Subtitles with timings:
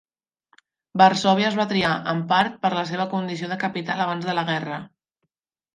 [1.01, 4.49] Varsòvia es va triar, en part, per la seva condició de capital abans de la
[4.53, 4.83] guerra.